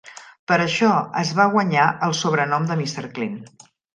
Per 0.51 0.55
això 0.63 0.87
es 1.23 1.33
va 1.41 1.45
guanyar 1.57 1.85
el 2.09 2.17
sobrenom 2.21 2.67
de 2.71 2.75
Mr. 2.79 3.07
Clean. 3.19 3.39